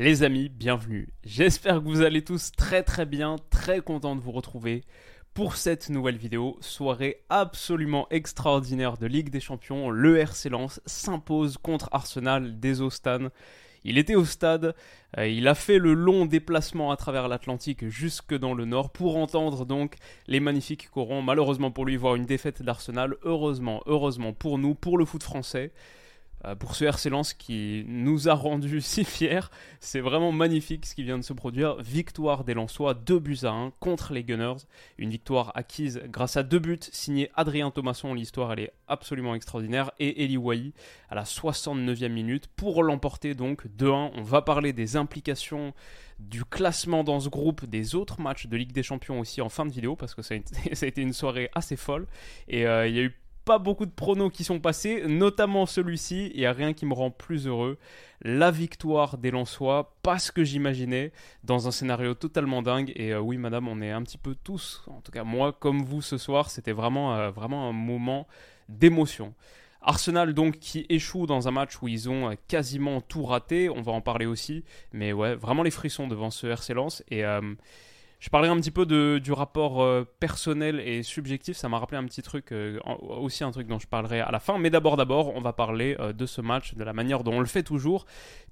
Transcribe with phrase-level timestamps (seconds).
[0.00, 1.08] Les amis, bienvenue.
[1.24, 4.84] J'espère que vous allez tous très très bien, très content de vous retrouver
[5.34, 6.56] pour cette nouvelle vidéo.
[6.60, 9.90] Soirée absolument extraordinaire de Ligue des Champions.
[9.90, 13.30] Le RC Lens s'impose contre Arsenal des Ostans.
[13.82, 14.76] Il était au stade,
[15.18, 19.16] euh, il a fait le long déplacement à travers l'Atlantique jusque dans le nord pour
[19.16, 19.96] entendre donc
[20.28, 21.22] les magnifiques corons.
[21.22, 23.16] Malheureusement pour lui, voir une défaite d'Arsenal.
[23.24, 25.72] Heureusement, heureusement pour nous, pour le foot français.
[26.44, 29.50] Euh, pour ce RC Lens qui nous a rendu si fiers.
[29.80, 31.76] C'est vraiment magnifique ce qui vient de se produire.
[31.80, 34.62] Victoire des Lensois, 2 buts à 1 contre les Gunners.
[34.98, 38.14] Une victoire acquise grâce à deux buts signés Adrien Thomasson.
[38.14, 39.90] L'histoire elle est absolument extraordinaire.
[39.98, 40.72] Et Eli Wahi
[41.10, 44.12] à la 69e minute pour l'emporter donc 2-1.
[44.14, 45.74] On va parler des implications
[46.18, 49.66] du classement dans ce groupe, des autres matchs de Ligue des Champions aussi en fin
[49.66, 50.36] de vidéo parce que ça a
[50.86, 52.06] été, une soirée assez folle.
[52.48, 53.16] Et euh, il y a eu
[53.48, 56.30] pas beaucoup de pronos qui sont passés, notamment celui-ci.
[56.34, 57.78] Il n'y a rien qui me rend plus heureux.
[58.20, 61.12] La victoire des Lensois, pas ce que j'imaginais,
[61.44, 62.92] dans un scénario totalement dingue.
[62.94, 65.82] Et euh, oui, madame, on est un petit peu tous, en tout cas moi, comme
[65.82, 66.50] vous ce soir.
[66.50, 68.28] C'était vraiment, euh, vraiment un moment
[68.68, 69.32] d'émotion.
[69.80, 73.80] Arsenal donc qui échoue dans un match où ils ont euh, quasiment tout raté, on
[73.80, 74.62] va en parler aussi,
[74.92, 77.24] mais ouais, vraiment les frissons devant ce RC Lens et
[78.18, 78.84] je parlerai un petit peu
[79.20, 81.56] du rapport euh, personnel et subjectif.
[81.56, 84.40] Ça m'a rappelé un petit truc, euh, aussi un truc dont je parlerai à la
[84.40, 84.58] fin.
[84.58, 87.40] Mais d'abord, d'abord, on va parler euh, de ce match, de la manière dont on
[87.40, 88.06] le fait toujours.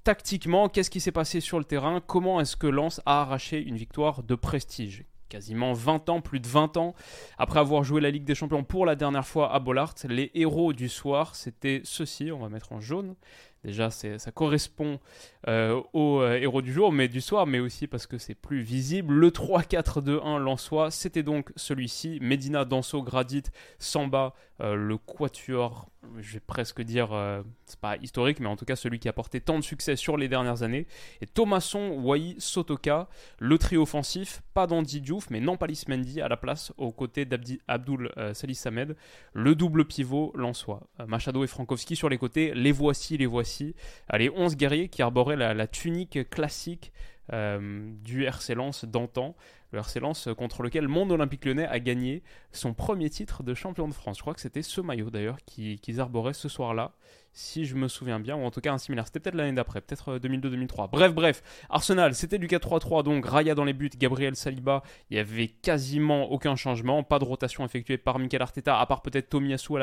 [0.05, 2.00] Tactiquement, qu'est-ce qui s'est passé sur le terrain?
[2.00, 5.05] Comment est-ce que Lens a arraché une victoire de prestige?
[5.28, 6.94] Quasiment 20 ans, plus de 20 ans,
[7.37, 10.72] après avoir joué la Ligue des Champions pour la dernière fois à Bollard, les héros
[10.72, 13.16] du soir, c'était ceux-ci, on va mettre en jaune,
[13.66, 15.00] Déjà, ça correspond
[15.49, 18.60] euh, au euh, héros du jour, mais du soir, mais aussi parce que c'est plus
[18.60, 19.12] visible.
[19.12, 22.21] Le 3-4-2-1 Lensois, c'était donc celui-ci.
[22.22, 23.43] Medina, Danso, Gradit,
[23.81, 25.91] Samba, euh, le quatuor,
[26.21, 27.09] je vais presque dire,
[27.65, 30.16] c'est pas historique, mais en tout cas celui qui a porté tant de succès sur
[30.16, 30.87] les dernières années.
[31.21, 33.09] Et Thomasson, Wai, Sotoka,
[33.41, 38.12] le trio offensif, pas d'Andy Diouf, mais Nampalis Mendy à la place, aux côtés d'Abdul
[38.34, 38.97] Salis Samed.
[39.32, 40.87] Le double pivot Lensois.
[41.09, 43.56] Machado et Frankowski sur les côtés, les voici, les voici
[44.12, 46.93] les 11 guerriers qui arboraient la, tunique classique
[47.33, 49.37] euh, du RC d'antan,
[49.72, 50.00] le RC
[50.37, 52.22] contre lequel Monde Olympique Lyonnais a gagné
[52.53, 54.17] son premier titre de champion de France.
[54.19, 56.93] Je crois que c'était ce maillot d'ailleurs qu'ils arboraient ce soir-là
[57.37, 59.07] si je me souviens bien, ou en tout cas un similaire.
[59.07, 60.85] C'était peut-être l'année d'après, peut-être 2002-2003.
[60.85, 65.19] Euh, bref, bref, Arsenal, c'était du 4-3-3, donc Raya dans les buts, Gabriel Saliba, il
[65.19, 69.29] y avait quasiment aucun changement, pas de rotation effectuée par Mikel Arteta, à part peut-être
[69.29, 69.75] Tomiyasu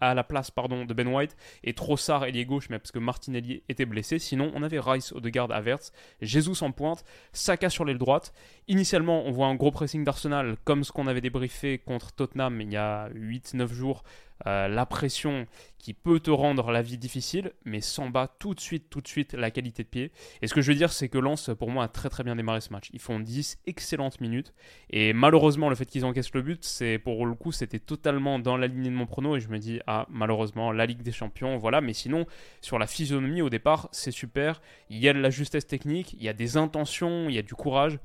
[0.00, 3.62] à la, place pardon, de Ben White, et Trossard, ailier gauche, mais parce que Martinelli
[3.70, 4.18] était blessé.
[4.18, 8.34] Sinon, on avait Rice, Odegaard, Havertz, Jesus en pointe, Saka sur l'aile droite.
[8.66, 12.70] Initialement, on voit un gros pressing d'Arsenal, comme ce qu'on avait débriefé contre Tottenham il
[12.70, 14.02] y a 8-9 jours,
[14.46, 15.46] euh, la pression
[15.78, 19.08] qui peut te rendre la vie difficile, mais s'en bat tout de suite, tout de
[19.08, 20.12] suite la qualité de pied.
[20.42, 22.36] Et ce que je veux dire, c'est que Lens, pour moi, a très très bien
[22.36, 22.88] démarré ce match.
[22.92, 24.52] Ils font 10 excellentes minutes,
[24.90, 28.56] et malheureusement, le fait qu'ils encaissent le but, c'est pour le coup, c'était totalement dans
[28.56, 31.56] la lignée de mon prono, et je me dis, ah, malheureusement, la Ligue des Champions,
[31.56, 32.26] voilà, mais sinon,
[32.60, 34.60] sur la physionomie, au départ, c'est super.
[34.90, 37.42] Il y a de la justesse technique, il y a des intentions, il y a
[37.42, 37.98] du courage.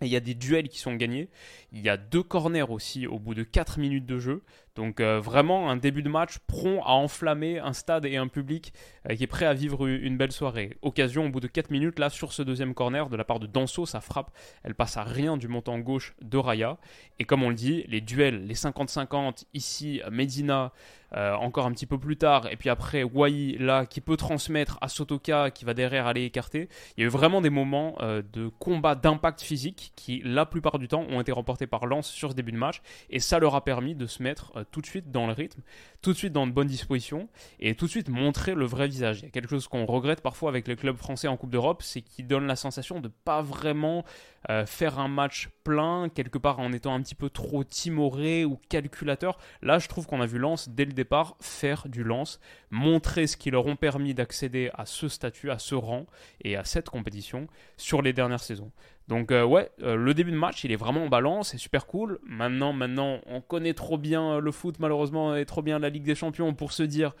[0.00, 1.28] Et il y a des duels qui sont gagnés.
[1.72, 4.42] Il y a deux corners aussi au bout de 4 minutes de jeu.
[4.78, 8.72] Donc euh, vraiment un début de match prompt à enflammer un stade et un public
[9.10, 10.76] euh, qui est prêt à vivre une belle soirée.
[10.82, 13.48] Occasion au bout de 4 minutes là sur ce deuxième corner de la part de
[13.48, 14.30] Danso, ça frappe,
[14.62, 16.78] elle passe à rien du montant gauche de Raya.
[17.18, 20.72] Et comme on le dit, les duels, les 50-50 ici, Medina,
[21.16, 24.78] euh, encore un petit peu plus tard, et puis après Wai là qui peut transmettre
[24.80, 26.68] à Sotoka qui va derrière aller écarter.
[26.96, 30.86] Il y a eu vraiment des moments de combat d'impact physique qui la plupart du
[30.86, 33.64] temps ont été remportés par Lens sur ce début de match et ça leur a
[33.64, 35.62] permis de se mettre tout de suite dans le rythme,
[36.02, 37.28] tout de suite dans de bonnes dispositions
[37.60, 39.20] et tout de suite montrer le vrai visage.
[39.20, 41.82] Il y a quelque chose qu'on regrette parfois avec les clubs français en Coupe d'Europe,
[41.82, 44.04] c'est qu'ils donnent la sensation de pas vraiment
[44.50, 48.58] euh, faire un match plein, quelque part en étant un petit peu trop timoré ou
[48.68, 49.38] calculateur.
[49.62, 53.36] Là, je trouve qu'on a vu Lens dès le départ faire du lance, montrer ce
[53.36, 56.06] qui leur ont permis d'accéder à ce statut, à ce rang
[56.42, 58.70] et à cette compétition sur les dernières saisons.
[59.08, 61.86] Donc euh, ouais, euh, le début de match, il est vraiment en balance, c'est super
[61.86, 62.18] cool.
[62.24, 66.14] Maintenant, maintenant, on connaît trop bien le foot malheureusement et trop bien la Ligue des
[66.14, 67.14] Champions pour se dire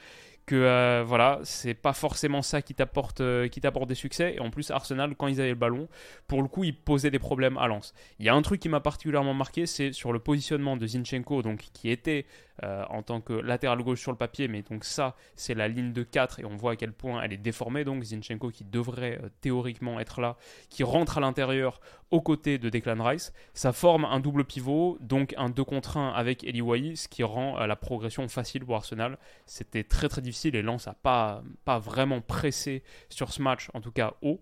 [0.48, 4.34] que euh, voilà, c'est pas forcément ça qui t'apporte euh, qui t'apporte des succès.
[4.36, 5.88] Et en plus, Arsenal, quand ils avaient le ballon,
[6.26, 7.94] pour le coup, ils posaient des problèmes à Lens.
[8.18, 11.42] Il y a un truc qui m'a particulièrement marqué, c'est sur le positionnement de Zinchenko,
[11.42, 12.24] donc qui était
[12.64, 15.92] euh, en tant que latéral gauche sur le papier, mais donc ça, c'est la ligne
[15.92, 17.84] de 4 et on voit à quel point elle est déformée.
[17.84, 20.36] Donc Zinchenko qui devrait théoriquement être là,
[20.68, 23.32] qui rentre à l'intérieur aux côtés de Declan Rice.
[23.54, 27.64] Ça forme un double pivot, donc un 2 contre 1 avec Eli ce qui rend
[27.66, 29.18] la progression facile pour Arsenal.
[29.46, 33.80] C'était très très difficile et Lens n'a pas, pas vraiment pressé sur ce match, en
[33.80, 34.40] tout cas haut.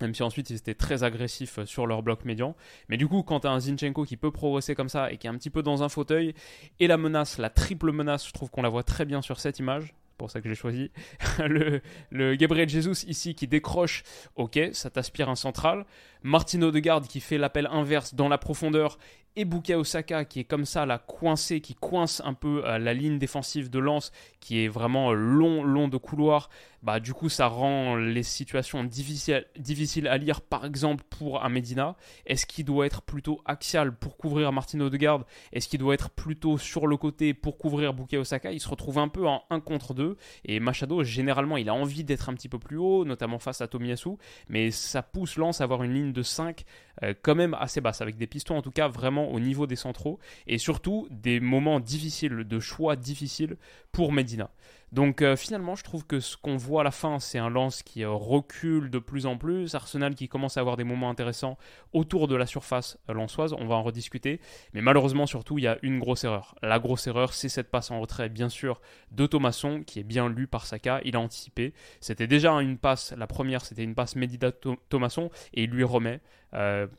[0.00, 2.54] Même si ensuite ils étaient très agressifs sur leur bloc médian.
[2.88, 5.30] Mais du coup, quand tu un Zinchenko qui peut progresser comme ça et qui est
[5.30, 6.34] un petit peu dans un fauteuil,
[6.80, 9.58] et la menace, la triple menace, je trouve qu'on la voit très bien sur cette
[9.58, 10.90] image pour ça que j'ai choisi.
[11.38, 11.80] le,
[12.10, 14.02] le, Gabriel Jesus ici qui décroche,
[14.34, 15.86] ok, ça t'aspire un central.
[16.22, 18.98] Martino de Garde qui fait l'appel inverse dans la profondeur
[19.38, 22.92] et Bukayo Osaka qui est comme ça là coincé, qui coince un peu euh, la
[22.92, 26.50] ligne défensive de Lance, qui est vraiment euh, long, long de couloir,
[26.82, 30.40] bah du coup ça rend les situations difficiles, à lire.
[30.40, 31.96] Par exemple pour un Medina,
[32.26, 35.24] est-ce qu'il doit être plutôt axial pour couvrir Martino Odegaard?
[35.52, 38.98] Est-ce qu'il doit être plutôt sur le côté pour couvrir Bukayo Osaka Il se retrouve
[38.98, 42.48] un peu en 1 contre 2 et Machado généralement il a envie d'être un petit
[42.48, 44.10] peu plus haut, notamment face à Tomiyasu,
[44.48, 46.64] mais ça pousse Lance à avoir une ligne de 5
[47.02, 49.76] euh, quand même assez basse, avec des pistons en tout cas vraiment au niveau des
[49.76, 53.56] centraux, et surtout des moments difficiles, de choix difficiles
[53.92, 54.50] pour Medina.
[54.92, 57.82] Donc euh, finalement, je trouve que ce qu'on voit à la fin, c'est un lance
[57.82, 61.58] qui euh, recule de plus en plus, Arsenal qui commence à avoir des moments intéressants
[61.92, 64.40] autour de la surface euh, lançoise, on va en rediscuter,
[64.72, 66.54] mais malheureusement surtout, il y a une grosse erreur.
[66.62, 68.80] La grosse erreur, c'est cette passe en retrait, bien sûr,
[69.10, 71.74] de Thomasson, qui est bien lu par Saka, il a anticipé.
[72.00, 74.52] C'était déjà une passe, la première c'était une passe Medida
[74.88, 76.20] Thomasson, et il lui remet.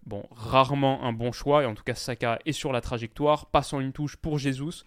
[0.06, 3.80] bon, rarement un bon choix, et en tout cas Saka est sur la trajectoire, passant
[3.80, 4.83] une touche pour Jesus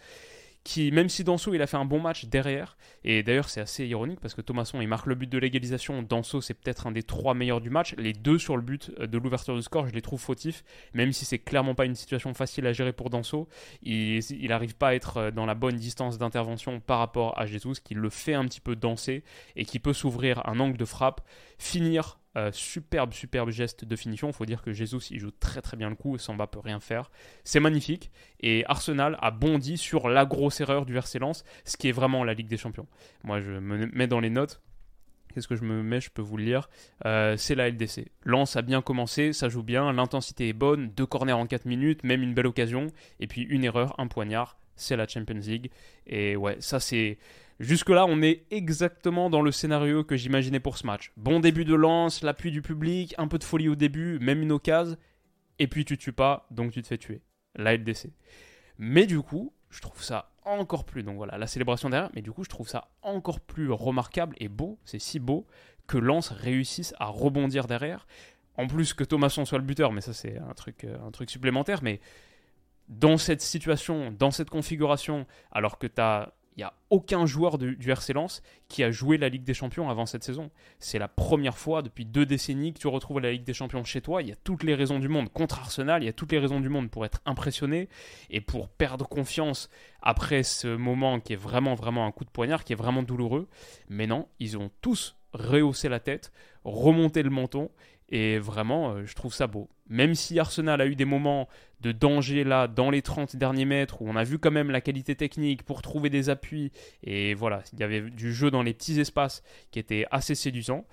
[0.64, 3.86] qui, même si Danso il a fait un bon match derrière, et d'ailleurs c'est assez
[3.86, 7.02] ironique parce que Thomasson il marque le but de l'égalisation, Danso c'est peut-être un des
[7.02, 10.02] trois meilleurs du match, les deux sur le but de l'ouverture du score je les
[10.02, 10.64] trouve fautifs,
[10.94, 13.48] même si c'est clairement pas une situation facile à gérer pour Danso,
[13.82, 17.94] il n'arrive pas à être dans la bonne distance d'intervention par rapport à Jesus qui
[17.94, 19.24] le fait un petit peu danser
[19.56, 21.22] et qui peut s'ouvrir un angle de frappe,
[21.58, 24.29] finir euh, superbe, superbe geste de finition.
[24.29, 26.17] Il faut dire que Jesus, il joue très très bien le coup.
[26.19, 27.11] Samba peut rien faire.
[27.44, 28.11] C'est magnifique.
[28.40, 32.25] Et Arsenal a bondi sur la grosse erreur du RC Lens, ce qui est vraiment
[32.25, 32.87] la Ligue des Champions.
[33.25, 34.61] Moi, je me mets dans les notes.
[35.32, 36.00] Qu'est-ce que je me mets?
[36.00, 36.69] Je peux vous le lire.
[37.06, 38.11] Euh, c'est la LDC.
[38.25, 42.05] Lens a bien commencé, ça joue bien, l'intensité est bonne, deux corners en 4 minutes,
[42.05, 42.88] même une belle occasion,
[43.19, 45.70] et puis une erreur, un poignard, c'est la Champions League.
[46.06, 47.19] Et ouais, ça c'est
[47.62, 51.12] Jusque-là, on est exactement dans le scénario que j'imaginais pour ce match.
[51.17, 54.50] Bon début de lance, l'appui du public, un peu de folie au début, même une
[54.50, 54.96] occasion,
[55.61, 57.23] et puis tu tues pas, donc tu te fais tuer.
[57.55, 58.11] La LDC.
[58.79, 62.32] Mais du coup, je trouve ça encore plus, donc voilà, la célébration derrière, mais du
[62.32, 65.46] coup, je trouve ça encore plus remarquable et beau, c'est si beau,
[65.87, 68.08] que Lance réussisse à rebondir derrière.
[68.56, 71.31] En plus que Thomasson soit le buteur, mais ça c'est un truc, euh, un truc
[71.31, 72.00] supplémentaire, mais
[72.88, 77.90] dans cette situation, dans cette configuration, alors que tu as n'y a aucun joueur du
[77.90, 80.50] RC Lens qui a joué la Ligue des Champions avant cette saison.
[80.79, 84.00] C'est la première fois depuis deux décennies que tu retrouves la Ligue des Champions chez
[84.00, 84.23] toi.
[84.23, 86.38] Il y a toutes les raisons du monde contre Arsenal, il y a toutes les
[86.38, 87.88] raisons du monde pour être impressionné
[88.31, 89.70] et pour perdre confiance
[90.02, 93.49] après ce moment qui est vraiment, vraiment un coup de poignard, qui est vraiment douloureux.
[93.88, 96.32] Mais non, ils ont tous rehaussé la tête,
[96.64, 97.70] remonté le menton
[98.10, 99.70] et vraiment, euh, je trouve ça beau.
[99.93, 101.51] Même si Arsenal a eu des moments
[101.82, 104.81] de danger là, dans les 30 derniers mètres, où on a vu quand même la
[104.81, 106.72] qualité technique pour trouver des appuis,
[107.05, 110.87] et voilà, il y avait du jeu dans les petits espaces qui était assez séduisant.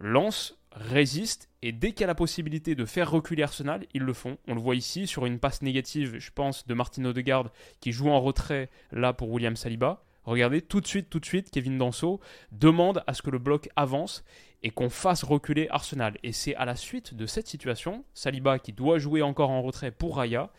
[0.00, 4.14] Lance résiste et dès qu'il y a la possibilité de faire reculer Arsenal, ils le
[4.14, 4.38] font.
[4.48, 7.50] On le voit ici sur une passe négative, je pense, de Martino Odegaard
[7.80, 10.02] qui joue en retrait là pour William Saliba.
[10.24, 13.68] Regardez, tout de suite, tout de suite, Kevin Danso demande à ce que le bloc
[13.76, 14.24] avance
[14.64, 16.16] et qu'on fasse reculer Arsenal.
[16.24, 19.90] Et c'est à la suite de cette situation, Saliba qui doit jouer encore en retrait
[19.90, 20.50] pour Raya,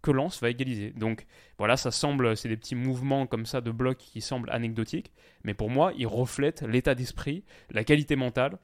[0.00, 0.92] que Lens va égaliser.
[0.92, 1.26] Donc
[1.58, 5.10] voilà, ça semble, c'est des petits mouvements comme ça de bloc qui semblent anecdotiques,
[5.42, 8.58] mais pour moi, ils reflètent l'état d'esprit, la qualité mentale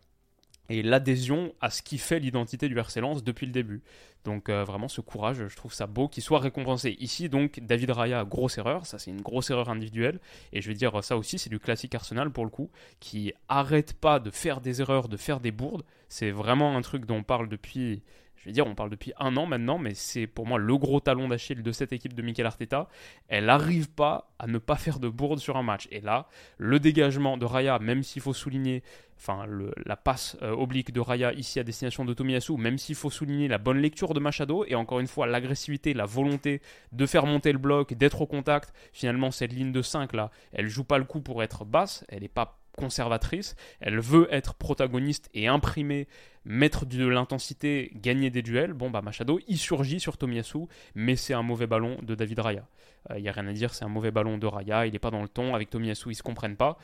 [0.69, 3.83] et l'adhésion à ce qui fait l'identité du RC Lens depuis le début.
[4.25, 6.97] Donc euh, vraiment ce courage, je trouve ça beau qu'il soit récompensé.
[6.99, 10.19] Ici donc David Raya, grosse erreur, ça c'est une grosse erreur individuelle,
[10.53, 13.93] et je vais dire ça aussi c'est du classique Arsenal pour le coup, qui arrête
[13.93, 17.23] pas de faire des erreurs, de faire des bourdes, c'est vraiment un truc dont on
[17.23, 18.03] parle depuis
[18.45, 21.01] je vais dire, on parle depuis un an maintenant, mais c'est pour moi le gros
[21.01, 22.91] talon d'Achille de cette équipe de Mikel Arteta.
[23.29, 25.89] Elle n'arrive pas à ne pas faire de bourde sur un match.
[25.91, 28.83] Et là, le dégagement de Raya, même s'il faut souligner,
[29.17, 29.47] enfin
[29.87, 33.49] la passe euh, oblique de Raya ici à destination de Tomiyasu, même s'il faut souligner
[33.49, 36.61] la bonne lecture de Machado et encore une fois l'agressivité, la volonté
[36.93, 38.75] de faire monter le bloc, d'être au contact.
[38.93, 42.21] Finalement, cette ligne de 5 là, elle joue pas le coup pour être basse, elle
[42.21, 46.09] n'est pas conservatrice, elle veut être protagoniste et imprimer,
[46.45, 48.73] mettre de l'intensité, gagner des duels.
[48.73, 52.67] Bon, bah Machado, il surgit sur Tomiyasu, mais c'est un mauvais ballon de David Raya.
[53.11, 54.99] Il euh, n'y a rien à dire, c'est un mauvais ballon de Raya, il n'est
[54.99, 56.79] pas dans le ton, avec Tomiyasu, ils se comprennent pas.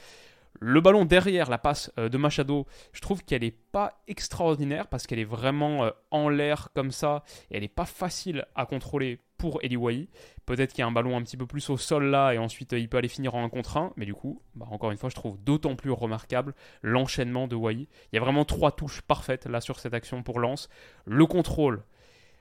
[0.59, 5.07] Le ballon derrière la passe euh, de Machado, je trouve qu'elle n'est pas extraordinaire parce
[5.07, 9.21] qu'elle est vraiment euh, en l'air comme ça et elle n'est pas facile à contrôler
[9.39, 10.09] pour Eliwai.
[10.45, 12.73] Peut-être qu'il y a un ballon un petit peu plus au sol là et ensuite
[12.73, 13.93] il peut aller finir en 1 contre 1.
[13.97, 17.75] Mais du coup, bah, encore une fois, je trouve d'autant plus remarquable l'enchaînement de Wai.
[17.75, 20.69] Il y a vraiment trois touches parfaites là sur cette action pour Lance.
[21.07, 21.85] Le contrôle.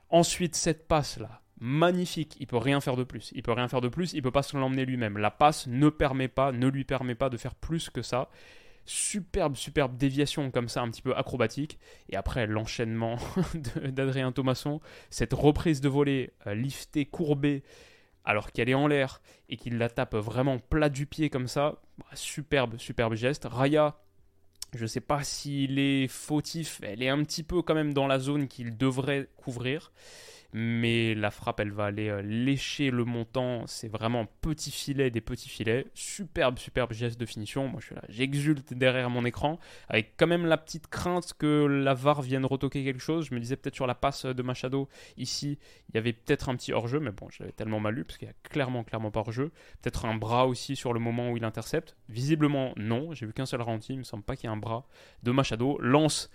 [0.09, 2.35] Ensuite, cette passe là magnifique.
[2.39, 3.31] Il peut rien faire de plus.
[3.35, 4.13] Il peut rien faire de plus.
[4.13, 5.17] Il peut pas se l'emmener lui-même.
[5.17, 8.29] La passe ne permet pas, ne lui permet pas de faire plus que ça.
[8.85, 11.77] Superbe, superbe déviation comme ça, un petit peu acrobatique.
[12.09, 13.17] Et après, l'enchaînement
[13.53, 17.63] d'Adrien Thomasson, cette reprise de volée euh, liftée, courbée,
[18.25, 21.81] alors qu'elle est en l'air et qu'il la tape vraiment plat du pied comme ça.
[21.97, 23.45] Bah, superbe, superbe geste.
[23.49, 23.99] Raya,
[24.73, 28.07] je ne sais pas s'il est fautif, elle est un petit peu quand même dans
[28.07, 29.91] la zone qu'il devrait couvrir
[30.53, 35.21] mais la frappe elle va aller euh, lécher le montant, c'est vraiment petit filet des
[35.21, 39.59] petits filets, superbe superbe geste de finition, moi je suis là, j'exulte derrière mon écran,
[39.87, 43.39] avec quand même la petite crainte que la VAR vienne retoquer quelque chose, je me
[43.39, 46.99] disais peut-être sur la passe de Machado, ici il y avait peut-être un petit hors-jeu,
[46.99, 49.51] mais bon je l'avais tellement mal lu, parce qu'il y a clairement clairement pas hors-jeu,
[49.81, 53.45] peut-être un bras aussi sur le moment où il intercepte, visiblement non, j'ai vu qu'un
[53.45, 54.87] seul ralenti, il me semble pas qu'il y ait un bras
[55.23, 56.29] de Machado, lance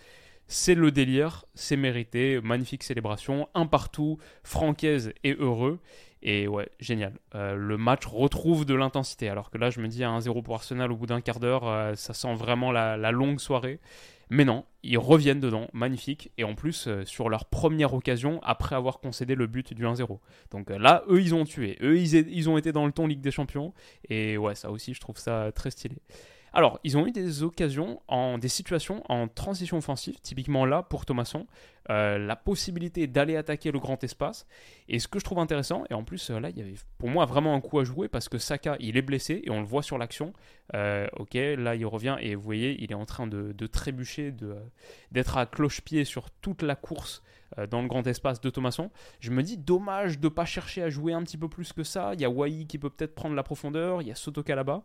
[0.47, 5.81] c'est le délire, c'est mérité, magnifique célébration, un partout, francaise et heureux.
[6.23, 7.13] Et ouais, génial.
[7.35, 9.29] Euh, le match retrouve de l'intensité.
[9.29, 11.69] Alors que là, je me dis à 1-0 pour Arsenal au bout d'un quart d'heure,
[11.69, 13.79] euh, ça sent vraiment la, longue soirée.
[14.31, 16.33] Mais non, ils reviennent dedans, magnifique.
[16.39, 20.19] Et en plus, euh, sur leur première occasion, après avoir concédé le but du 1-0.
[20.51, 21.77] Donc là, eux, ils ont tué.
[21.83, 23.75] Eux, ils, ils ont été dans le ton Ligue des Champions.
[24.09, 25.97] Et ouais, ça aussi, je trouve ça très stylé.
[26.57, 31.05] Alors, ils ont eu des occasions, en, des situations en transition offensive, typiquement là pour
[31.05, 31.49] Thomasson,
[31.91, 34.47] euh, la possibilité d'aller attaquer le grand espace.
[34.89, 37.09] Et ce que je trouve intéressant, et en plus euh, là, il y avait pour
[37.09, 39.67] moi vraiment un coup à jouer parce que Saka, il est blessé et on le
[39.67, 40.33] voit sur l'action.
[40.75, 44.33] Euh, ok, là il revient et vous voyez, il est en train de, trébucher,
[45.11, 47.25] d'être à cloche-pied sur toute la course
[47.69, 48.93] dans le grand espace de Thomasson.
[49.19, 51.83] Je me dis, dommage de ne pas chercher à jouer un petit peu plus que
[51.83, 52.15] ça.
[52.15, 54.85] Il y a Wai qui peut peut-être prendre la profondeur, il y a Sotoka là-bas.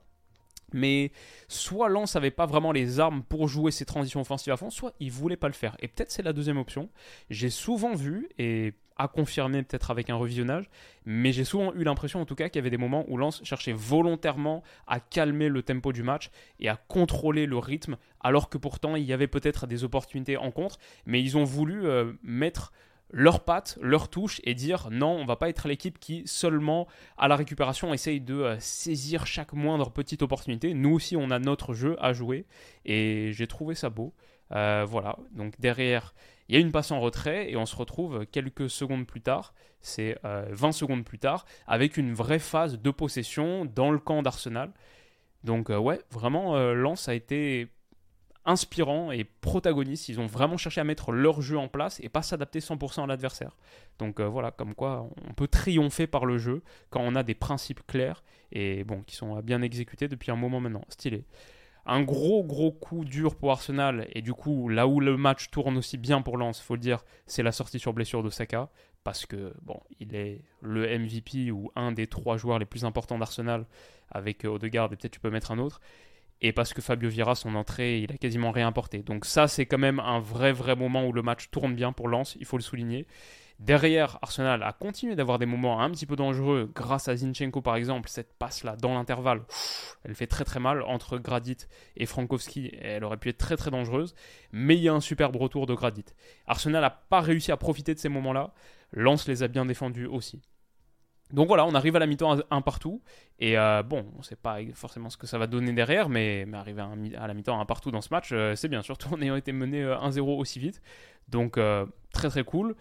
[0.73, 1.11] Mais
[1.47, 4.93] soit Lens n'avait pas vraiment les armes pour jouer ses transitions offensives à fond, soit
[4.99, 5.75] il voulait pas le faire.
[5.79, 6.89] Et peut-être c'est la deuxième option.
[7.29, 10.69] J'ai souvent vu, et à confirmer peut-être avec un revisionnage,
[11.05, 13.41] mais j'ai souvent eu l'impression en tout cas qu'il y avait des moments où Lens
[13.45, 18.57] cherchait volontairement à calmer le tempo du match et à contrôler le rythme, alors que
[18.57, 22.73] pourtant il y avait peut-être des opportunités en contre, mais ils ont voulu euh, mettre
[23.11, 26.87] leurs pattes, leurs touches et dire non, on va pas être l'équipe qui seulement
[27.17, 30.73] à la récupération essaye de euh, saisir chaque moindre petite opportunité.
[30.73, 32.45] Nous aussi, on a notre jeu à jouer
[32.85, 34.13] et j'ai trouvé ça beau.
[34.51, 36.13] Euh, voilà, donc derrière,
[36.47, 39.53] il y a une passe en retrait et on se retrouve quelques secondes plus tard,
[39.81, 44.23] c'est 20 euh, secondes plus tard, avec une vraie phase de possession dans le camp
[44.23, 44.71] d'Arsenal.
[45.43, 47.69] Donc ouais, vraiment, Lance a été
[48.45, 50.09] inspirant et protagoniste.
[50.09, 53.07] Ils ont vraiment cherché à mettre leur jeu en place et pas s'adapter 100% à
[53.07, 53.57] l'adversaire.
[53.99, 57.35] Donc euh, voilà, comme quoi on peut triompher par le jeu quand on a des
[57.35, 60.83] principes clairs et bon, qui sont bien exécutés depuis un moment maintenant.
[60.89, 61.25] Stylé.
[61.85, 65.77] Un gros gros coup dur pour Arsenal et du coup là où le match tourne
[65.77, 68.69] aussi bien pour Lens, faut le dire, c'est la sortie sur blessure de Saka
[69.03, 73.17] parce que bon, il est le MVP ou un des trois joueurs les plus importants
[73.17, 73.65] d'Arsenal
[74.11, 75.79] avec euh, Odegaard et peut-être tu peux mettre un autre
[76.41, 78.71] et parce que Fabio Vira, son entrée, il a quasiment rien.
[79.05, 82.07] Donc ça, c'est quand même un vrai, vrai moment où le match tourne bien pour
[82.07, 83.07] Lens, il faut le souligner.
[83.59, 87.75] Derrière, Arsenal a continué d'avoir des moments un petit peu dangereux grâce à Zinchenko par
[87.75, 88.07] exemple.
[88.07, 89.41] Cette passe-là dans l'intervalle,
[90.05, 91.57] elle fait très très mal entre Gradit
[91.97, 92.71] et Frankowski.
[92.79, 94.15] Elle aurait pu être très très dangereuse.
[94.53, 96.05] Mais il y a un superbe retour de Gradit.
[96.47, 98.53] Arsenal n'a pas réussi à profiter de ces moments-là.
[98.93, 100.41] Lens les a bien défendus aussi.
[101.31, 103.01] Donc voilà, on arrive à la mi-temps un partout.
[103.39, 106.45] Et euh, bon, on ne sait pas forcément ce que ça va donner derrière, mais,
[106.53, 106.81] arriver
[107.17, 109.51] à, la mi-temps un partout dans ce match, euh, c'est bien, surtout en ayant été
[109.51, 110.81] mené 1-0 euh, aussi vite.
[111.27, 111.59] Donc
[112.11, 112.75] très très cool.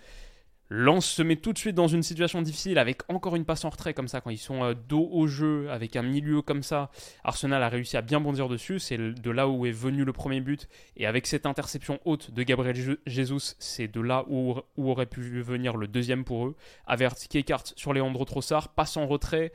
[0.70, 3.70] Lens se met tout de suite dans une situation difficile avec encore une passe en
[3.70, 6.90] retrait comme ça quand ils sont euh, dos au jeu avec un milieu comme ça.
[7.24, 10.40] Arsenal a réussi à bien bondir dessus, c'est de là où est venu le premier
[10.40, 15.40] but et avec cette interception haute de Gabriel Jesus, c'est de là où, aurait pu
[15.40, 16.56] venir le deuxième pour eux.
[16.86, 19.52] Avert qui écarte sur Leandro Trossard, passe en retrait.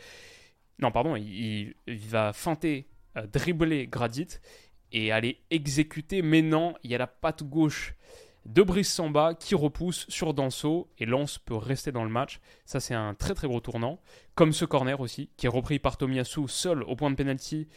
[0.80, 4.40] Non, pardon, il, va feinter, euh, dribbler Gradit
[4.92, 7.96] et aller exécuter, mais non, il y a la patte gauche
[8.46, 12.40] de Brice Samba qui repousse sur Danso et Lance peut rester dans le match.
[12.66, 14.00] Ça, c'est un très très gros tournant.
[14.36, 17.68] Comme ce corner aussi, qui est repris par Tomiyasu seul au point de penalty.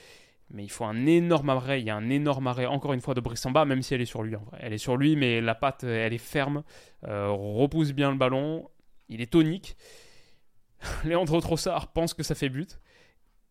[0.51, 1.81] Mais il faut un énorme arrêt.
[1.81, 4.01] Il y a un énorme arrêt, encore une fois, de Brice Samba, même si elle
[4.01, 4.37] est sur lui.
[4.61, 6.63] Elle est sur lui, mais la patte, elle est ferme.
[7.05, 8.69] Euh, repousse bien le ballon.
[9.09, 9.77] Il est tonique.
[11.05, 12.81] Léandre Trossard pense que ça fait but.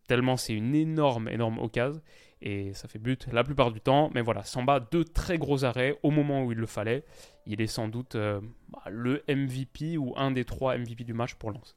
[0.06, 2.00] Tellement c'est une énorme, énorme occasion
[2.42, 4.10] et ça fait but la plupart du temps.
[4.14, 7.04] Mais voilà, Samba, deux très gros arrêts au moment où il le fallait.
[7.46, 11.34] Il est sans doute euh, bah, le MVP ou un des trois MVP du match
[11.34, 11.76] pour Lens.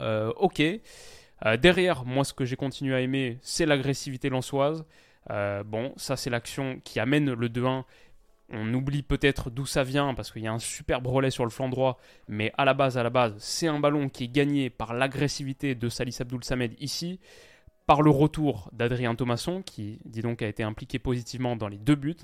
[0.00, 0.60] Euh, ok.
[0.60, 4.84] Euh, derrière, moi, ce que j'ai continué à aimer, c'est l'agressivité lensoise.
[5.28, 7.84] bon, ça, c'est l'action qui amène le 2-1.
[8.50, 11.50] On oublie peut-être d'où ça vient parce qu'il y a un superbe relais sur le
[11.50, 14.68] flanc droit, mais à la base, à la base, c'est un ballon qui est gagné
[14.68, 17.20] par l'agressivité de Salis Abdoul Samed ici
[17.86, 21.94] par le retour d'Adrien Thomasson, qui, dit donc, a été impliqué positivement dans les deux
[21.94, 22.16] buts,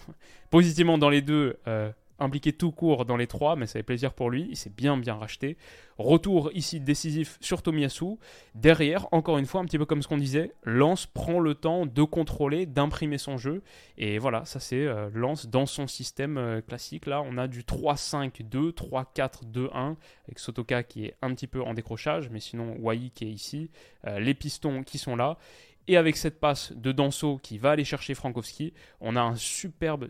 [0.50, 4.12] positivement dans les deux, euh, impliqué tout court dans les trois, mais ça fait plaisir
[4.12, 5.56] pour lui, il s'est bien bien racheté.
[5.98, 8.16] Retour ici décisif sur Tomiyasu.
[8.56, 11.86] Derrière, encore une fois, un petit peu comme ce qu'on disait, Lance prend le temps
[11.86, 13.62] de contrôler, d'imprimer son jeu.
[13.96, 17.06] Et voilà, ça c'est euh, Lance dans son système euh, classique.
[17.06, 22.28] Là, on a du 3-5-2, 3-4-2-1, avec Sotoka qui est un petit peu en décrochage,
[22.28, 23.70] mais sinon Wai qui est ici,
[24.06, 25.38] euh, les pistons qui sont là.
[25.86, 29.34] Et avec cette passe de Danso qui va aller chercher Frankowski, on a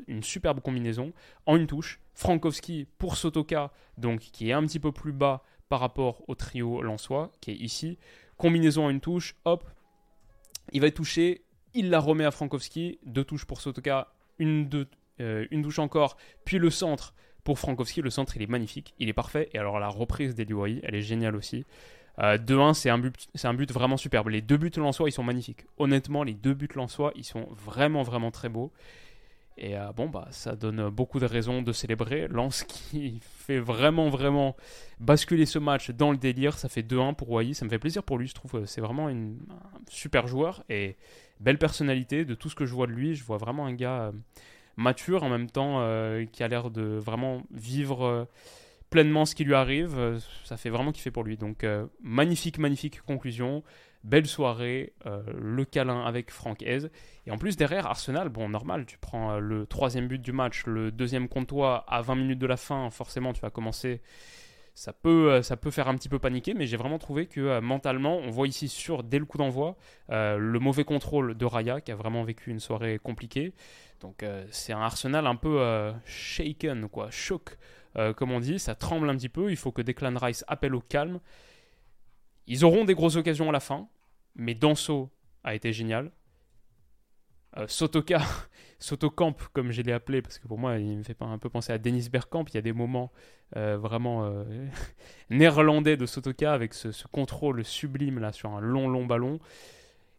[0.06, 1.12] une superbe combinaison
[1.46, 2.00] en une touche.
[2.14, 6.80] Frankowski pour Sotoka, donc qui est un petit peu plus bas par rapport au trio
[6.80, 7.98] Lançois, qui est ici.
[8.36, 9.68] Combinaison en une touche, hop,
[10.72, 14.68] il va toucher, il la remet à Frankowski, deux touches pour Sotoka, une,
[15.20, 18.00] euh, une touche encore, puis le centre pour Frankowski.
[18.00, 19.50] Le centre, il est magnifique, il est parfait.
[19.52, 21.64] Et alors la reprise d'Eliouaï, elle est géniale aussi.
[22.18, 24.28] 2-1, euh, c'est un, but, un but vraiment superbe.
[24.28, 25.64] Les deux buts Lensois, ils sont magnifiques.
[25.78, 28.72] Honnêtement, les deux buts Lensois, ils sont vraiment, vraiment très beaux.
[29.56, 32.28] Et euh, bon, bah, ça donne beaucoup de raisons de célébrer.
[32.28, 34.56] Lens qui fait vraiment, vraiment
[35.00, 36.58] basculer ce match dans le délire.
[36.58, 37.54] Ça fait 2-1 pour Wai.
[37.54, 38.28] Ça me fait plaisir pour lui.
[38.28, 40.96] Je trouve c'est vraiment une, un super joueur et
[41.40, 42.24] belle personnalité.
[42.24, 44.12] De tout ce que je vois de lui, je vois vraiment un gars euh,
[44.76, 45.80] mature en même temps
[46.32, 48.26] qui a l'air de vraiment vivre
[48.94, 49.98] pleinement ce qui lui arrive.
[49.98, 51.36] Euh, ça fait vraiment kiffer pour lui.
[51.36, 53.64] Donc, euh, magnifique, magnifique conclusion.
[54.04, 56.90] Belle soirée, euh, le câlin avec Franck Hez.
[57.26, 60.92] Et en plus, derrière, Arsenal, bon, normal, tu prends le troisième but du match, le
[60.92, 64.00] deuxième toi à 20 minutes de la fin, forcément, tu vas commencer.
[64.76, 68.18] Ça peut, ça peut faire un petit peu paniquer, mais j'ai vraiment trouvé que mentalement,
[68.18, 69.76] on voit ici sur, dès le coup d'envoi,
[70.10, 73.54] le mauvais contrôle de Raya, qui a vraiment vécu une soirée compliquée.
[74.00, 77.56] Donc, c'est un Arsenal un peu shaken, quoi, choc
[77.96, 79.50] euh, comme on dit, ça tremble un petit peu.
[79.50, 81.20] Il faut que Declan Rice appelle au calme.
[82.46, 83.88] Ils auront des grosses occasions à la fin,
[84.34, 85.10] mais Danso
[85.44, 86.10] a été génial.
[87.56, 88.20] Euh, Sotoka,
[88.78, 91.72] Sotocamp, comme je l'ai appelé, parce que pour moi, il me fait un peu penser
[91.72, 92.44] à Dennis Bergkamp.
[92.48, 93.12] Il y a des moments
[93.56, 94.44] euh, vraiment
[95.30, 99.38] néerlandais de Sotoka avec ce, contrôle sublime là sur un long, long ballon.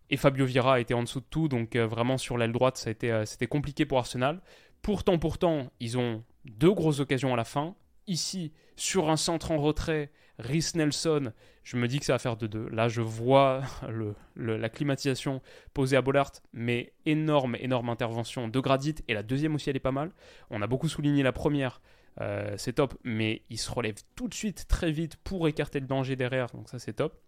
[0.10, 2.92] Et Fabio Vieira été en dessous de tout, donc vraiment sur l'aile droite, ça a
[2.92, 4.40] été, c'était compliqué pour Arsenal.
[4.84, 7.76] Pourtant, pourtant, ils ont deux grosses occasions à la fin.
[8.08, 11.32] Ici, sur un centre en retrait, Rhys Nelson,
[11.64, 12.70] je me dis que ça va faire de deux.
[12.70, 13.62] Là, je vois
[14.36, 15.42] la climatisation
[15.74, 18.96] posée à Bollard, mais énorme, énorme intervention de Gradit.
[19.08, 20.12] Et la deuxième aussi, elle est pas mal.
[20.50, 21.82] On a beaucoup souligné la première,
[22.22, 25.88] euh, c'est top, mais il se relève tout de suite, très vite, pour écarter le
[25.88, 26.48] danger derrière.
[26.54, 27.20] Donc ça, c'est top.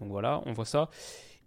[0.00, 0.90] Donc voilà, on voit ça.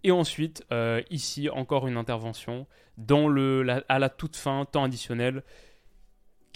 [0.03, 5.43] Et ensuite, euh, ici, encore une intervention dans le, à la toute fin, temps additionnel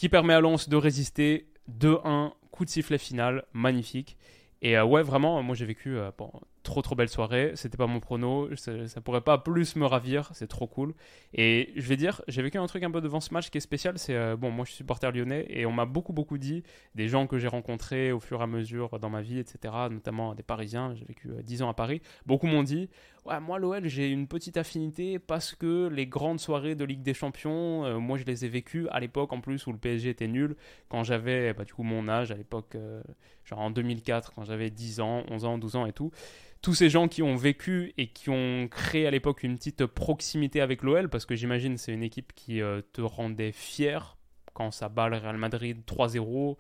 [0.02, 1.46] qui permet à Lens de résister
[1.80, 4.18] 2-1, coup de sifflet final, magnifique.
[4.64, 6.10] Et euh, ouais, vraiment, moi j'ai vécu euh,
[6.64, 7.52] trop trop belle soirée.
[7.56, 10.94] C'était pas mon prono, ça, pourrait pas plus me ravir, c'est trop cool.
[11.34, 13.62] Et je vais dire, j'ai vécu un truc un peu devant ce match qui est
[13.62, 13.98] spécial.
[13.98, 16.64] C'est euh, bon, moi je suis supporter lyonnais et on m'a beaucoup beaucoup dit
[16.96, 19.74] des gens que j'ai rencontrés au fur et à mesure dans ma vie, etc.
[19.90, 20.94] Notamment des Parisiens.
[20.96, 22.02] J'ai vécu 10 ans à Paris.
[22.26, 22.90] Beaucoup m'ont dit,
[23.26, 27.14] ouais, moi l'OL j'ai une petite affinité parce que les grandes soirées de Ligue des
[27.14, 30.56] Champions, moi je les ai vécues à l'époque en plus où le PSG était nul.
[30.90, 32.78] Quand j'avais bah, du coup mon âge à l'époque,
[33.46, 36.12] genre en 2004, quand j'avais 10 ans, 11 ans, 12 ans et tout
[36.62, 40.62] tous ces gens qui ont vécu et qui ont créé à l'époque une petite proximité
[40.62, 44.18] avec l'OL, parce que j'imagine c'est une équipe qui euh, te rendait fier
[44.54, 46.58] quand ça bat le Real Madrid 3-0,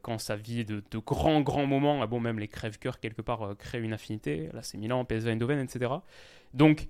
[0.00, 2.00] quand ça vit de, grands, grands moments.
[2.00, 4.48] Ah bon, même les crève-cœurs, quelque part, créent une affinité.
[4.54, 5.92] Là, c'est Milan, PSV Eindhoven, etc.
[6.54, 6.88] Donc,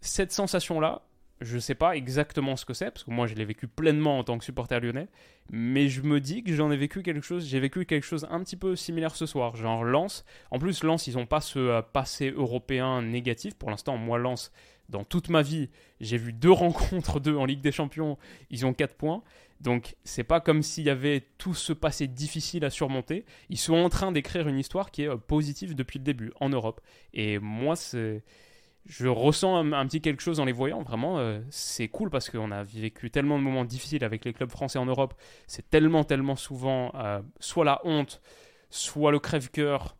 [0.00, 1.02] cette sensation-là,
[1.40, 4.18] je ne sais pas exactement ce que c'est, parce que moi je l'ai vécu pleinement
[4.18, 5.08] en tant que supporter lyonnais,
[5.50, 8.40] mais je me dis que j'en ai vécu quelque chose, j'ai vécu quelque chose un
[8.40, 10.24] petit peu similaire ce soir, genre Lens.
[10.50, 13.54] En plus, Lens, ils n'ont pas ce euh, passé européen négatif.
[13.54, 14.50] Pour l'instant, moi, Lens,
[14.88, 15.68] dans toute ma vie,
[16.00, 18.16] j'ai vu deux rencontres d'eux en Ligue des Champions,
[18.50, 19.22] ils ont 4 points.
[19.60, 23.24] Donc, c'est pas comme s'il y avait tout ce passé difficile à surmonter.
[23.48, 26.48] Ils sont en train d'écrire une histoire qui est euh, positive depuis le début en
[26.48, 26.80] Europe.
[27.14, 28.22] Et moi, c'est
[28.86, 30.82] je ressens un, petit quelque chose en les voyant.
[30.82, 34.50] Vraiment, euh, c'est cool parce qu'on a vécu tellement de moments difficiles avec les clubs
[34.50, 35.14] français en Europe.
[35.46, 38.20] C'est tellement, tellement souvent euh, soit la honte,
[38.70, 39.96] soit le crève-cœur,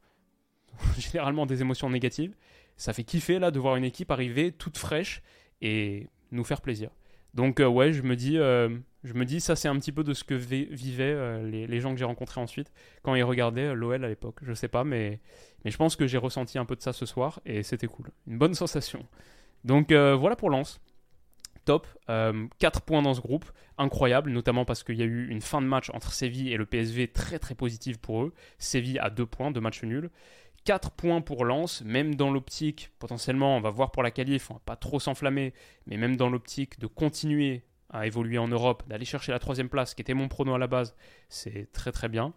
[0.99, 2.35] généralement des émotions négatives.
[2.77, 5.23] Ça fait kiffer là de voir une équipe arriver toute fraîche
[5.63, 6.91] et nous faire plaisir.
[7.35, 8.39] Donc euh, ouais, je me dis,
[9.07, 11.93] je me dis, ça c'est un petit peu de ce que vivaient euh, les, gens
[11.93, 14.41] que j'ai rencontrés ensuite quand ils regardaient euh, l'OL à l'époque.
[14.43, 15.21] Je sais pas, mais,
[15.65, 18.11] je pense que j'ai ressenti un peu de ça ce soir et c'était cool.
[18.27, 19.07] Une bonne sensation.
[19.65, 20.81] Donc euh, voilà pour Lens.
[21.65, 21.89] Top.
[22.07, 23.45] 4 points dans ce groupe.
[23.77, 26.65] Incroyable, notamment parce qu'il y a eu une fin de match entre Séville et le
[26.65, 28.35] PSV très très positive pour eux.
[28.59, 30.11] Séville a 2 points, de match nul.
[30.65, 34.55] 4 points pour Lens, même dans l'optique, potentiellement, on va voir pour la qualif, on
[34.55, 35.55] va pas trop s'enflammer,
[35.87, 39.95] mais même dans l'optique de continuer à évoluer en Europe, d'aller chercher la troisième place,
[39.95, 40.97] qui était mon prono à la base,
[41.29, 42.35] c'est très très bien.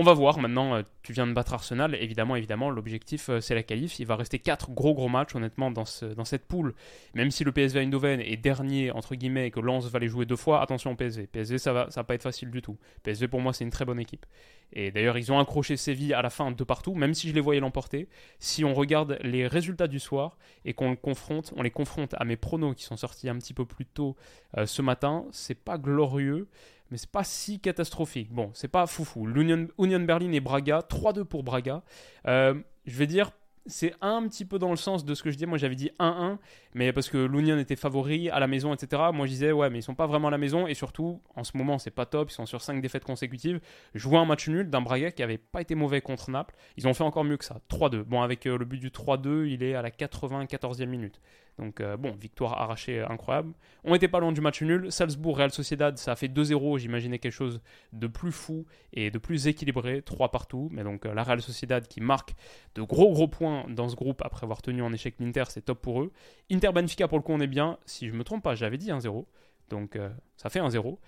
[0.00, 3.54] On va voir maintenant, euh, tu viens de battre Arsenal, évidemment, évidemment, l'objectif euh, c'est
[3.54, 3.98] la qualif.
[3.98, 6.74] Il va rester 4 gros gros matchs honnêtement dans, ce, dans cette poule.
[7.12, 10.24] Même si le PSV Eindhoven est dernier entre guillemets et que Lens va les jouer
[10.24, 11.26] deux fois, attention au PSV.
[11.26, 12.78] PSV ça va, ça va pas être facile du tout.
[13.02, 14.24] PSV pour moi c'est une très bonne équipe.
[14.72, 17.42] Et d'ailleurs ils ont accroché Séville à la fin de partout, même si je les
[17.42, 18.08] voyais l'emporter.
[18.38, 22.24] Si on regarde les résultats du soir et qu'on le confronte, on les confronte à
[22.24, 24.16] mes pronos qui sont sortis un petit peu plus tôt
[24.56, 26.48] euh, ce matin, c'est pas glorieux
[26.90, 28.32] mais c'est pas si catastrophique.
[28.32, 29.26] Bon, c'est pas foufou.
[29.26, 31.82] L'Union Union Berlin et Braga, 3-2 pour Braga.
[32.26, 32.54] Euh,
[32.86, 33.30] je vais dire
[33.66, 35.46] c'est un petit peu dans le sens de ce que je dis.
[35.46, 36.38] Moi, j'avais dit 1-1,
[36.74, 39.02] mais parce que l'Union était favori à la maison, etc.
[39.12, 41.44] Moi, je disais, ouais, mais ils sont pas vraiment à la maison, et surtout, en
[41.44, 42.30] ce moment, c'est pas top.
[42.30, 43.60] Ils sont sur 5 défaites consécutives.
[43.94, 46.54] Jouer un match nul d'un Braga qui avait pas été mauvais contre Naples.
[46.76, 47.60] Ils ont fait encore mieux que ça.
[47.70, 48.02] 3-2.
[48.02, 51.20] Bon, avec euh, le but du 3-2, il est à la 94e minute.
[51.58, 53.52] Donc euh, bon, victoire arrachée incroyable.
[53.84, 54.90] On n'était pas loin du match nul.
[54.90, 56.78] Salzbourg, Real Sociedad, ça a fait 2-0.
[56.78, 57.60] J'imaginais quelque chose
[57.92, 60.02] de plus fou et de plus équilibré.
[60.02, 60.68] 3 partout.
[60.72, 62.34] Mais donc euh, la Real Sociedad qui marque
[62.74, 65.80] de gros gros points dans ce groupe après avoir tenu en échec l'Inter, c'est top
[65.80, 66.12] pour eux.
[66.50, 67.78] Inter Benfica pour le coup on est bien.
[67.84, 69.24] Si je me trompe pas, j'avais dit 1-0.
[69.68, 70.98] Donc euh, ça fait 1-0.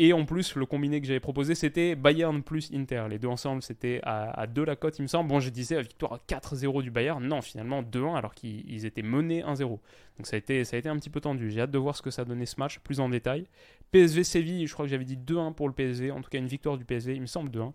[0.00, 3.06] Et en plus, le combiné que j'avais proposé, c'était Bayern plus Inter.
[3.10, 5.28] Les deux ensemble, c'était à, 2 la cote, il me semble.
[5.28, 7.26] Bon, je disais victoire 4-0 du Bayern.
[7.26, 9.58] Non, finalement 2-1 alors qu'ils étaient menés 1-0.
[9.58, 9.80] Donc
[10.22, 11.50] ça a, été, ça a été un petit peu tendu.
[11.50, 13.46] J'ai hâte de voir ce que ça donnait ce match plus en détail.
[13.90, 16.12] PSV Séville, je crois que j'avais dit 2-1 pour le PSV.
[16.12, 17.72] En tout cas, une victoire du PSV, il me semble 2-1.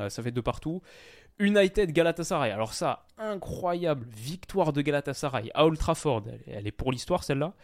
[0.00, 0.82] Euh, ça fait deux partout.
[1.38, 2.50] United Galatasaray.
[2.50, 6.24] Alors ça, incroyable victoire de Galatasaray à Old Trafford.
[6.46, 7.54] Elle, est pour l'histoire celle-là.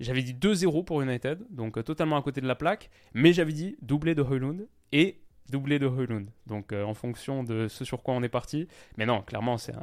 [0.00, 2.90] J'avais dit 2-0 pour United, donc euh, totalement à côté de la plaque.
[3.14, 6.30] Mais j'avais dit doublé de Højlund et doublé de Højlund.
[6.46, 8.68] Donc euh, en fonction de ce sur quoi on est parti.
[8.96, 9.74] Mais non, clairement, c'est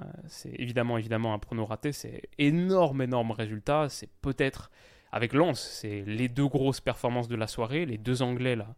[0.53, 1.91] évidemment, évidemment un prono raté.
[1.91, 3.87] C'est énorme, énorme résultat.
[3.89, 4.71] C'est peut-être
[5.11, 8.75] avec Lens, c'est les deux grosses performances de la soirée, les deux Anglais là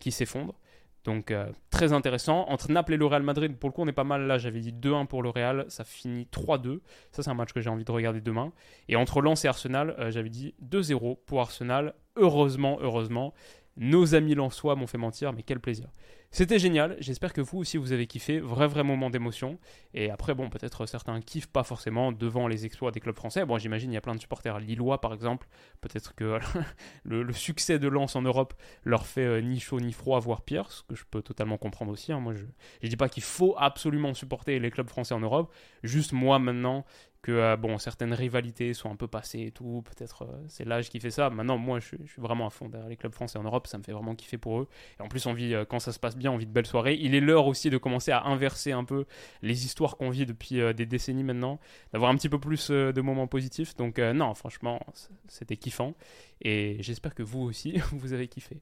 [0.00, 0.58] qui s'effondrent.
[1.04, 2.44] Donc euh, très intéressant.
[2.48, 4.38] Entre Naples et le Real Madrid, pour le coup on est pas mal là.
[4.38, 6.80] J'avais dit 2-1 pour le Real, ça finit 3-2.
[7.12, 8.52] Ça c'est un match que j'ai envie de regarder demain.
[8.88, 11.94] Et entre Lens et Arsenal, euh, j'avais dit 2-0 pour Arsenal.
[12.16, 13.32] Heureusement, heureusement.
[13.76, 15.88] Nos amis lensois m'ont fait mentir, mais quel plaisir.
[16.32, 19.58] C'était génial, j'espère que vous aussi vous avez kiffé, vrai vrai moment d'émotion.
[19.94, 23.44] Et après, bon, peut-être certains kiffent pas forcément devant les exploits des clubs français.
[23.44, 25.48] Bon, j'imagine il y a plein de supporters lillois par exemple.
[25.80, 26.38] Peut-être que
[27.04, 30.70] le, succès de Lens en Europe leur fait euh, ni chaud ni froid, voire pire,
[30.70, 32.12] ce que je peux totalement comprendre aussi.
[32.12, 32.20] Hein.
[32.20, 32.44] Moi, je,
[32.80, 35.52] je dis pas qu'il faut absolument supporter les clubs français en Europe.
[35.82, 36.84] Juste moi maintenant,
[37.22, 39.82] que euh, bon, certaines rivalités sont un peu passées et tout.
[39.84, 41.28] Peut-être euh, c'est l'âge qui fait ça.
[41.30, 43.66] Maintenant, moi, je, suis vraiment à fond derrière les clubs français en Europe.
[43.66, 44.68] Ça me fait vraiment kiffer pour eux.
[44.98, 46.66] Et en plus, on vit, euh, quand ça se passe bien, on vit de belles
[46.66, 46.96] soirées.
[47.00, 49.06] Il est l'heure aussi de commencer à inverser un peu
[49.42, 51.58] les histoires qu'on vit depuis des décennies maintenant,
[51.92, 53.74] d'avoir un petit peu plus de moments positifs.
[53.74, 54.80] Donc, non, franchement,
[55.26, 55.94] c'était kiffant.
[56.42, 58.60] Et j'espère que vous aussi, vous avez kiffé.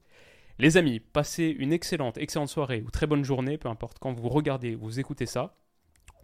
[0.57, 4.27] Les amis, passez une excellente, excellente soirée ou très bonne journée, peu importe quand vous
[4.27, 5.55] regardez, vous écoutez ça.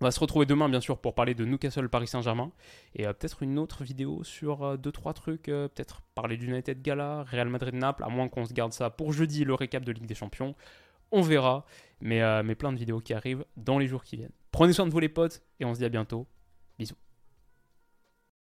[0.02, 2.52] On va se retrouver demain, bien sûr, pour parler de Newcastle Paris Saint-Germain.
[2.96, 5.48] Et euh, peut-être une autre vidéo sur 2-3 euh, trucs.
[5.48, 9.46] Euh, peut-être parler d'United Gala, Real Madrid-Naples, à moins qu'on se garde ça pour jeudi,
[9.46, 10.54] le récap de Ligue des Champions.
[11.16, 11.66] On verra.
[12.02, 14.34] Mais, mais plein de vidéos qui arrivent dans les jours qui viennent.
[14.52, 16.28] Prenez soin de vous, les potes, et on se dit à bientôt.
[16.78, 16.96] Bisous.